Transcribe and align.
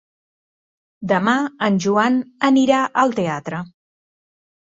Demà 1.11 1.35
en 1.67 1.77
Joan 1.85 2.17
anirà 2.49 2.79
al 3.03 3.13
teatre. 3.21 3.61